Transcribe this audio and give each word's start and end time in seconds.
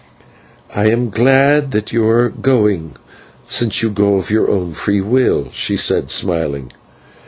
"I 0.73 0.87
am 0.89 1.11
glad 1.11 1.69
that 1.73 1.91
you 1.93 2.07
are 2.09 2.29
going, 2.29 2.95
since 3.47 3.83
you 3.83 3.91
go 3.91 4.15
of 4.15 4.31
your 4.31 4.49
own 4.49 4.73
free 4.73 4.99
will," 4.99 5.49
she 5.51 5.77
said, 5.77 6.09
smiling. 6.09 6.71